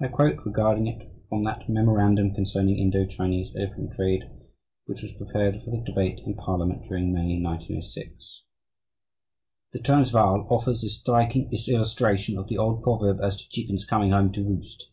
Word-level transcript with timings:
I 0.00 0.06
quote, 0.06 0.36
regarding 0.46 0.86
it, 0.86 1.10
from 1.28 1.42
that 1.42 1.68
"Memorandum 1.68 2.32
Concerning 2.32 2.78
Indo 2.78 3.06
Chinese 3.06 3.50
Opium 3.56 3.90
Trade," 3.90 4.30
which 4.86 5.02
was 5.02 5.10
prepared 5.14 5.60
for 5.64 5.70
the 5.72 5.82
debate 5.84 6.20
in 6.24 6.34
Parliament 6.34 6.84
during 6.88 7.12
May, 7.12 7.42
1906: 7.42 8.44
"The 9.72 9.80
Transvaal 9.80 10.46
offers 10.48 10.84
a 10.84 10.88
striking 10.88 11.50
illustration 11.68 12.38
of 12.38 12.46
the 12.46 12.56
old 12.56 12.84
proverb 12.84 13.18
as 13.20 13.36
to 13.38 13.48
chickens 13.48 13.84
coming 13.84 14.10
home 14.12 14.30
to 14.34 14.44
roost. 14.44 14.92